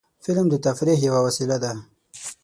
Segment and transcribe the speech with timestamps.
[0.23, 1.71] فلم د تفریح یوه وسیله ده